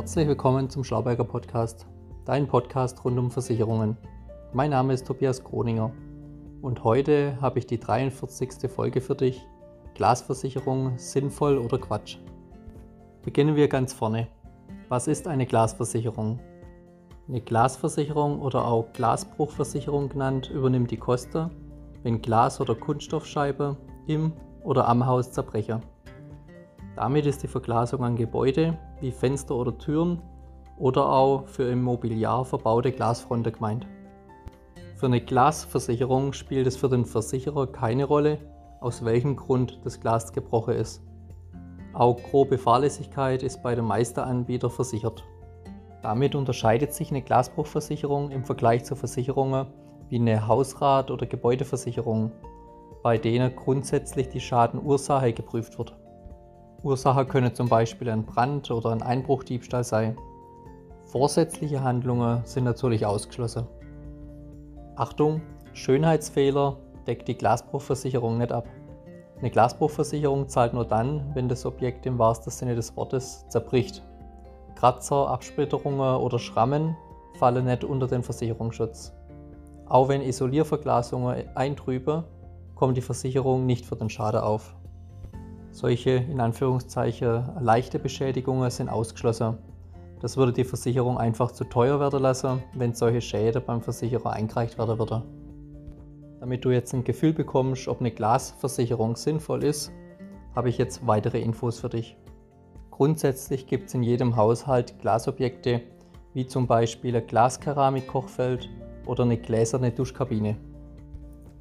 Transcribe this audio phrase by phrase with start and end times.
[0.00, 1.86] Herzlich willkommen zum Schlauberger Podcast,
[2.24, 3.98] dein Podcast rund um Versicherungen.
[4.54, 5.92] Mein Name ist Tobias Kroninger
[6.62, 8.70] und heute habe ich die 43.
[8.70, 9.46] Folge für dich.
[9.92, 12.16] Glasversicherung sinnvoll oder Quatsch?
[13.22, 14.28] Beginnen wir ganz vorne.
[14.88, 16.40] Was ist eine Glasversicherung?
[17.28, 21.50] Eine Glasversicherung oder auch Glasbruchversicherung genannt übernimmt die Kosten,
[22.04, 23.76] wenn Glas- oder Kunststoffscheibe
[24.06, 24.32] im
[24.64, 25.82] oder am Haus zerbreche.
[27.00, 30.20] Damit ist die Verglasung an Gebäude wie Fenster oder Türen
[30.76, 33.86] oder auch für im Mobiliar verbaute Glasfronten gemeint.
[34.96, 38.36] Für eine Glasversicherung spielt es für den Versicherer keine Rolle,
[38.82, 41.02] aus welchem Grund das Glas gebrochen ist.
[41.94, 45.24] Auch grobe Fahrlässigkeit ist bei den meisten Anbietern versichert.
[46.02, 49.68] Damit unterscheidet sich eine Glasbruchversicherung im Vergleich zu Versicherungen
[50.10, 52.30] wie eine Hausrat- oder Gebäudeversicherung,
[53.02, 55.96] bei denen grundsätzlich die Schadenursache geprüft wird.
[56.82, 60.16] Ursache können zum Beispiel ein Brand oder ein Einbruchdiebstahl sein.
[61.04, 63.66] Vorsätzliche Handlungen sind natürlich ausgeschlossen.
[64.96, 65.42] Achtung,
[65.74, 68.66] Schönheitsfehler deckt die Glasbruchversicherung nicht ab.
[69.38, 74.02] Eine Glasbruchversicherung zahlt nur dann, wenn das Objekt im wahrsten Sinne des Wortes zerbricht.
[74.74, 76.96] Kratzer, Absplitterungen oder Schrammen
[77.38, 79.12] fallen nicht unter den Versicherungsschutz.
[79.86, 82.24] Auch wenn Isolierverglasungen eintrüben,
[82.74, 84.74] kommt die Versicherung nicht für den Schaden auf.
[85.72, 89.58] Solche in Anführungszeichen leichte Beschädigungen sind ausgeschlossen.
[90.20, 94.78] Das würde die Versicherung einfach zu teuer werden lassen, wenn solche Schäden beim Versicherer eingereicht
[94.78, 95.22] werden würden.
[96.40, 99.92] Damit du jetzt ein Gefühl bekommst, ob eine Glasversicherung sinnvoll ist,
[100.54, 102.16] habe ich jetzt weitere Infos für dich.
[102.90, 105.82] Grundsätzlich gibt es in jedem Haushalt Glasobjekte,
[106.34, 108.68] wie zum Beispiel ein Glaskeramik-Kochfeld
[109.06, 110.56] oder eine gläserne Duschkabine.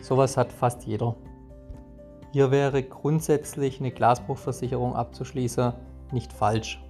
[0.00, 1.16] Sowas hat fast jeder.
[2.34, 5.72] Hier wäre grundsätzlich eine Glasbruchversicherung abzuschließen
[6.10, 6.82] nicht falsch.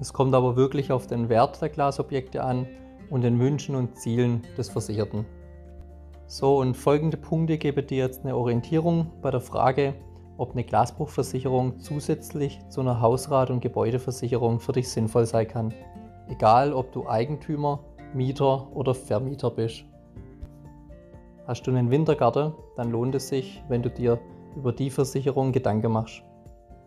[0.00, 2.66] Es kommt aber wirklich auf den Wert der Glasobjekte an
[3.10, 5.26] und den Wünschen und Zielen des Versicherten.
[6.26, 9.92] So, und folgende Punkte geben dir jetzt eine Orientierung bei der Frage,
[10.38, 15.74] ob eine Glasbruchversicherung zusätzlich zu einer Hausrat- und Gebäudeversicherung für dich sinnvoll sein kann.
[16.28, 17.80] Egal, ob du Eigentümer,
[18.14, 19.84] Mieter oder Vermieter bist.
[21.46, 24.18] Hast du einen Wintergarten, dann lohnt es sich, wenn du dir
[24.56, 26.22] über die Versicherung Gedanken machst.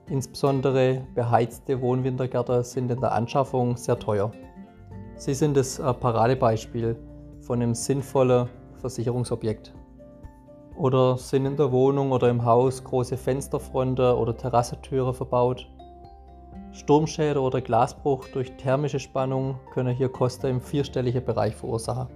[0.10, 4.32] Insbesondere beheizte Wohnwintergärten sind in der Anschaffung sehr teuer.
[5.18, 6.96] Sie sind das Paradebeispiel
[7.42, 8.48] von einem sinnvollen
[8.80, 9.74] Versicherungsobjekt.
[10.78, 15.68] Oder sind in der Wohnung oder im Haus große Fensterfronten oder Terrassentüren verbaut?
[16.72, 22.08] Sturmschäden oder Glasbruch durch thermische Spannung können hier Kosten im vierstelligen Bereich verursachen.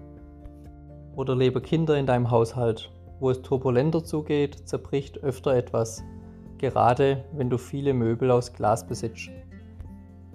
[1.16, 2.92] Oder leben Kinder in deinem Haushalt
[3.22, 6.04] wo es turbulenter zugeht, zerbricht öfter etwas,
[6.58, 9.30] gerade wenn du viele Möbel aus Glas besitzt.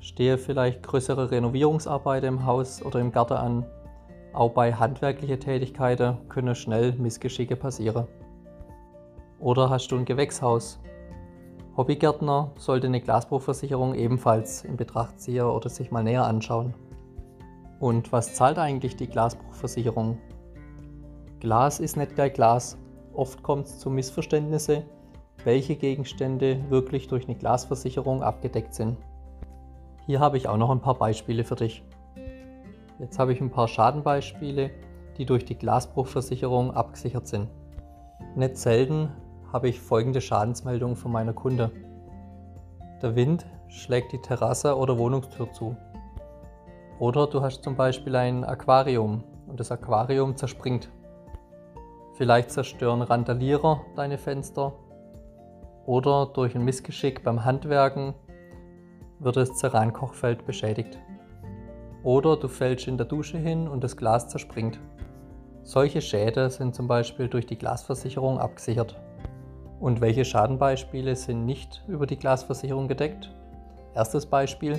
[0.01, 3.67] Stehe vielleicht größere Renovierungsarbeiten im Haus oder im Garten an.
[4.33, 8.07] Auch bei handwerklichen Tätigkeiten können schnell Missgeschicke passieren.
[9.41, 10.79] Oder hast du ein Gewächshaus?
[11.77, 16.73] Hobbygärtner sollte eine Glasbruchversicherung ebenfalls in Betracht ziehen oder sich mal näher anschauen.
[17.81, 20.19] Und was zahlt eigentlich die Glasbruchversicherung?
[21.41, 22.79] Glas ist nicht gleich Glas.
[23.13, 24.85] Oft kommt es zu Missverständnissen,
[25.45, 28.97] welche Gegenstände wirklich durch eine Glasversicherung abgedeckt sind.
[30.07, 31.85] Hier habe ich auch noch ein paar Beispiele für dich.
[32.99, 34.71] Jetzt habe ich ein paar Schadenbeispiele,
[35.19, 37.49] die durch die Glasbruchversicherung abgesichert sind.
[38.35, 39.11] Nicht selten
[39.53, 41.71] habe ich folgende Schadensmeldungen von meiner Kunde.
[43.03, 45.77] Der Wind schlägt die Terrasse oder Wohnungstür zu.
[46.99, 50.89] Oder du hast zum Beispiel ein Aquarium und das Aquarium zerspringt.
[52.17, 54.73] Vielleicht zerstören Randalierer deine Fenster
[55.85, 58.15] oder durch ein Missgeschick beim Handwerken
[59.19, 60.99] wird das Cerankochfeld beschädigt.
[62.03, 64.81] Oder du fällst in der Dusche hin und das Glas zerspringt.
[65.63, 68.99] Solche Schäden sind zum Beispiel durch die Glasversicherung abgesichert.
[69.79, 73.31] Und welche Schadenbeispiele sind nicht über die Glasversicherung gedeckt?
[73.95, 74.79] Erstes Beispiel.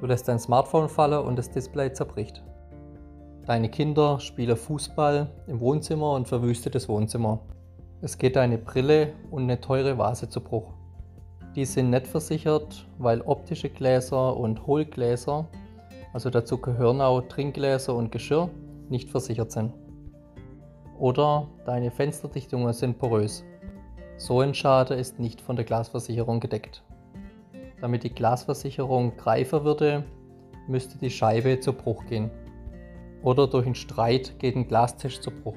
[0.00, 2.42] Du lässt dein Smartphone fallen und das Display zerbricht.
[3.46, 7.38] Deine Kinder spielen Fußball im Wohnzimmer und verwüstet das Wohnzimmer.
[8.02, 10.72] Es geht deine Brille und eine teure Vase zu Bruch.
[11.54, 15.46] Die sind nicht versichert, weil optische Gläser und Hohlgläser,
[16.12, 18.50] also dazu gehören auch Trinkgläser und Geschirr,
[18.88, 19.72] nicht versichert sind.
[20.98, 23.44] Oder deine Fensterdichtungen sind porös.
[24.16, 26.82] So ein Schaden ist nicht von der Glasversicherung gedeckt.
[27.80, 30.02] Damit die Glasversicherung greifer würde,
[30.66, 32.28] müsste die Scheibe zu Bruch gehen
[33.26, 35.56] oder durch einen Streit geht ein Glastisch zu Bruch.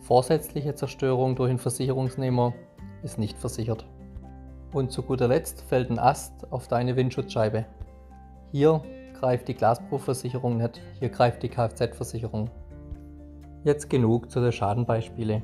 [0.00, 2.54] Vorsätzliche Zerstörung durch einen Versicherungsnehmer
[3.02, 3.84] ist nicht versichert.
[4.72, 7.66] Und zu guter Letzt fällt ein Ast auf deine Windschutzscheibe.
[8.50, 8.80] Hier
[9.12, 12.48] greift die Glasbruchversicherung nicht, hier greift die Kfz-Versicherung.
[13.62, 15.42] Jetzt genug zu den Schadenbeispielen.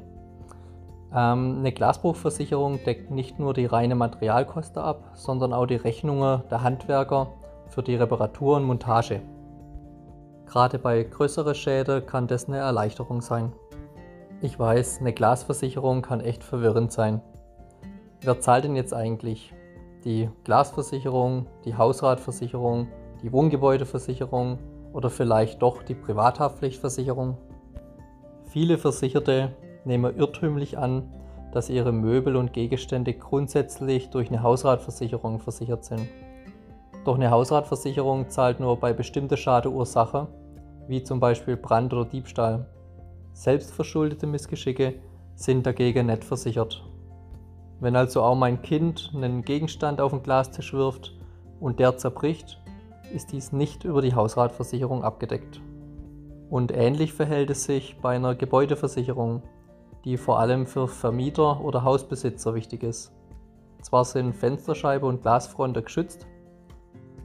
[1.15, 6.63] Ähm, eine Glasbruchversicherung deckt nicht nur die reine Materialkosten ab, sondern auch die Rechnungen der
[6.63, 7.35] Handwerker
[7.69, 9.21] für die Reparatur und Montage.
[10.47, 13.53] Gerade bei größeren Schäden kann das eine Erleichterung sein.
[14.41, 17.21] Ich weiß, eine Glasversicherung kann echt verwirrend sein.
[18.23, 19.53] Wer zahlt denn jetzt eigentlich?
[20.05, 22.89] Die Glasversicherung, die Hausratversicherung,
[23.23, 24.59] die Wohngebäudeversicherung
[24.93, 27.37] oder vielleicht doch die Privathaftpflichtversicherung?
[28.45, 29.55] Viele Versicherte
[29.85, 31.13] nehmen irrtümlich an,
[31.53, 36.09] dass ihre Möbel und Gegenstände grundsätzlich durch eine Hausratversicherung versichert sind.
[37.07, 40.27] Doch eine Hausratversicherung zahlt nur bei bestimmter Schadeursache,
[40.89, 42.67] wie zum Beispiel Brand oder Diebstahl.
[43.33, 44.95] Selbstverschuldete Missgeschicke
[45.37, 46.85] sind dagegen nicht versichert.
[47.79, 51.17] Wenn also auch mein Kind einen Gegenstand auf den Glastisch wirft
[51.61, 52.61] und der zerbricht,
[53.15, 55.61] ist dies nicht über die Hausratversicherung abgedeckt.
[56.51, 59.45] Und ähnlich verhält es sich bei einer Gebäudeversicherung,
[60.05, 63.13] die vor allem für Vermieter oder Hausbesitzer wichtig ist.
[63.81, 66.27] Zwar sind Fensterscheibe und Glasfronten geschützt,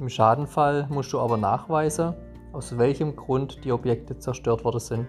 [0.02, 2.16] im Schadenfall musst du aber nachweisen,
[2.54, 5.08] aus welchem Grund die Objekte zerstört worden sind.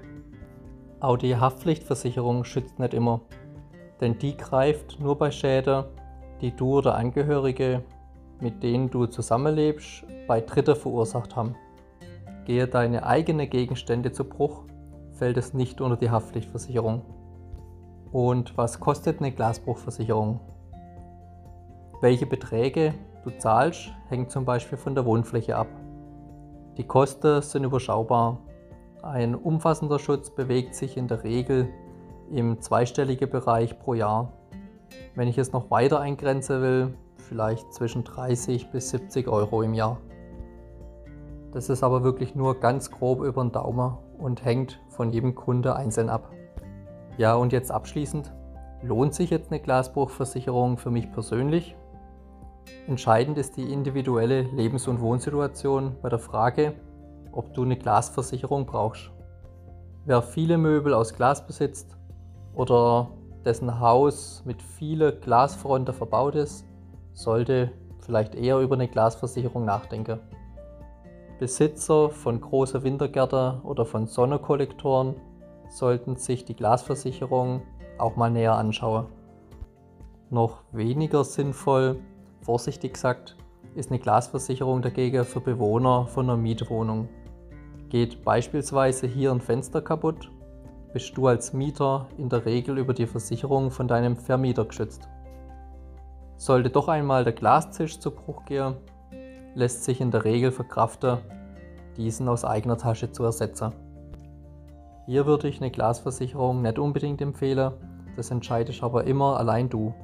[1.00, 3.22] Auch die Haftpflichtversicherung schützt nicht immer,
[4.00, 5.84] denn die greift nur bei Schäden,
[6.42, 7.82] die du oder Angehörige,
[8.40, 11.56] mit denen du zusammenlebst, bei Dritten verursacht haben.
[12.44, 14.64] Gehe deine eigenen Gegenstände zu Bruch,
[15.12, 17.02] fällt es nicht unter die Haftpflichtversicherung.
[18.12, 20.40] Und was kostet eine Glasbruchversicherung?
[22.02, 22.94] Welche Beträge
[23.24, 25.68] du zahlst, hängt zum Beispiel von der Wohnfläche ab.
[26.76, 28.38] Die Kosten sind überschaubar.
[29.02, 31.68] Ein umfassender Schutz bewegt sich in der Regel
[32.30, 34.32] im zweistelligen Bereich pro Jahr.
[35.14, 39.98] Wenn ich es noch weiter eingrenzen will, vielleicht zwischen 30 bis 70 Euro im Jahr.
[41.52, 45.76] Das ist aber wirklich nur ganz grob über den Daumen und hängt von jedem Kunde
[45.76, 46.30] einzeln ab.
[47.18, 48.32] Ja, und jetzt abschließend,
[48.82, 51.76] lohnt sich jetzt eine Glasbruchversicherung für mich persönlich?
[52.86, 56.74] Entscheidend ist die individuelle Lebens- und Wohnsituation bei der Frage,
[57.32, 59.10] ob du eine Glasversicherung brauchst.
[60.04, 61.96] Wer viele Möbel aus Glas besitzt
[62.54, 63.10] oder
[63.44, 66.66] dessen Haus mit vielen Glasfronten verbaut ist,
[67.12, 70.18] sollte vielleicht eher über eine Glasversicherung nachdenken.
[71.38, 75.16] Besitzer von großen Wintergärten oder von Sonnenkollektoren
[75.70, 77.62] sollten sich die Glasversicherung
[77.98, 79.06] auch mal näher anschauen.
[80.30, 82.00] Noch weniger sinnvoll,
[82.42, 83.36] vorsichtig gesagt,
[83.74, 87.08] ist eine Glasversicherung dagegen für Bewohner von einer Mietwohnung.
[87.88, 90.30] Geht beispielsweise hier ein Fenster kaputt,
[90.92, 95.08] bist du als Mieter in der Regel über die Versicherung von deinem Vermieter geschützt.
[96.36, 98.76] Sollte doch einmal der Glastisch zu Bruch gehen,
[99.54, 101.18] lässt sich in der Regel verkraften,
[101.96, 103.72] diesen aus eigener Tasche zu ersetzen.
[105.06, 107.72] Hier würde ich eine Glasversicherung nicht unbedingt empfehlen,
[108.16, 109.94] das entscheidest aber immer allein du.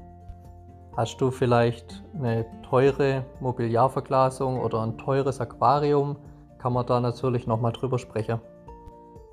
[0.98, 6.16] Hast du vielleicht eine teure Mobiliarverglasung oder ein teures Aquarium,
[6.58, 8.40] kann man da natürlich nochmal drüber sprechen.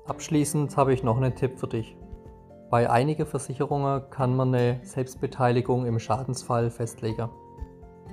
[0.06, 1.96] Abschließend habe ich noch einen Tipp für dich.
[2.70, 7.30] Bei einigen Versicherungen kann man eine Selbstbeteiligung im Schadensfall festlegen.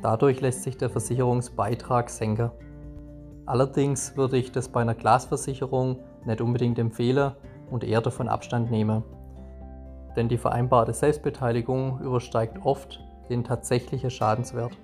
[0.01, 2.49] Dadurch lässt sich der Versicherungsbeitrag senken.
[3.45, 7.33] Allerdings würde ich das bei einer Glasversicherung nicht unbedingt empfehlen
[7.69, 9.03] und eher davon Abstand nehmen.
[10.15, 14.77] Denn die vereinbarte Selbstbeteiligung übersteigt oft den tatsächlichen Schadenswert.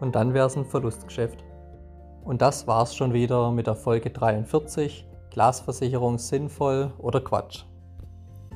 [0.00, 1.44] Und dann wäre es ein Verlustgeschäft.
[2.24, 5.06] Und das war's schon wieder mit der Folge 43.
[5.30, 7.64] Glasversicherung sinnvoll oder Quatsch.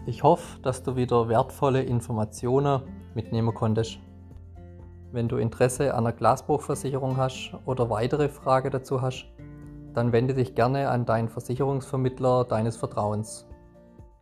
[0.07, 2.83] Ich hoffe, dass du wieder wertvolle Informationen
[3.15, 3.99] mitnehmen konntest.
[5.11, 9.27] Wenn du Interesse an einer Glasbruchversicherung hast oder weitere Fragen dazu hast,
[9.95, 13.49] dann wende dich gerne an deinen Versicherungsvermittler deines Vertrauens.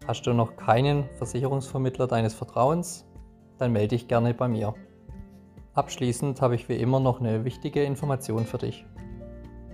[0.06, 3.06] Hast du noch keinen Versicherungsvermittler deines Vertrauens?
[3.58, 4.74] Dann melde dich gerne bei mir.
[5.74, 8.86] Abschließend habe ich wie immer noch eine wichtige Information für dich.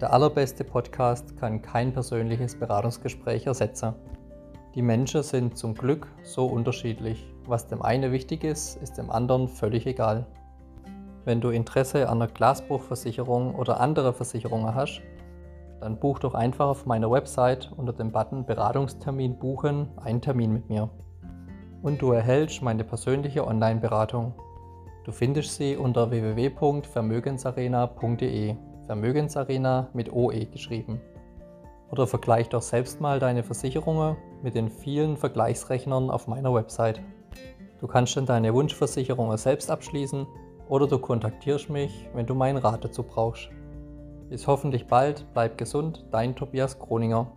[0.01, 3.95] Der allerbeste Podcast kann kein persönliches Beratungsgespräch ersetzen.
[4.75, 7.27] Die Menschen sind zum Glück so unterschiedlich.
[7.47, 10.27] Was dem einen wichtig ist, ist dem anderen völlig egal.
[11.25, 15.03] Wenn du Interesse an einer Glasbruchversicherung oder andere Versicherungen hast,
[15.81, 20.69] dann buch doch einfach auf meiner Website unter dem Button Beratungstermin buchen einen Termin mit
[20.69, 20.89] mir.
[21.83, 24.35] Und du erhältst meine persönliche Online-Beratung.
[25.05, 28.57] Du findest sie unter www.vermögensarena.de.
[28.87, 31.01] Vermögensarena mit OE geschrieben.
[31.91, 37.01] Oder vergleich doch selbst mal deine Versicherungen mit den vielen Vergleichsrechnern auf meiner Website.
[37.81, 40.27] Du kannst dann deine Wunschversicherungen selbst abschließen
[40.69, 43.49] oder du kontaktierst mich, wenn du meinen Rat dazu brauchst.
[44.29, 47.33] Bis hoffentlich bald, bleib gesund, dein Tobias Kroninger.